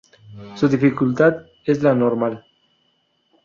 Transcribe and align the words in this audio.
Su 0.55 0.67
dificultad 0.67 1.45
es 1.63 1.83
la 1.83 1.93
"Normal". 1.93 2.43